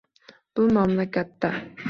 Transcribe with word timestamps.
Bu 0.57 0.65
mamlakatda 0.79 1.55